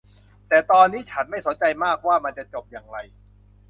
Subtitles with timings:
[0.49, 2.97] และตอนนี้ฉันไม่สนใจมากว่ามันจะจบอย่างไร